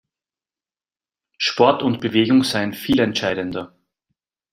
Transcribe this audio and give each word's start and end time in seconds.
Sport 1.37 1.83
und 1.83 2.01
Bewegung 2.01 2.43
seien 2.43 2.73
viel 2.73 2.97
entscheidender. 3.01 3.77